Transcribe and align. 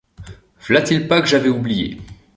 Voilà-t-il 0.65 1.07
pas 1.07 1.21
que 1.21 1.27
j'avais 1.27 1.49
oublié 1.49 1.99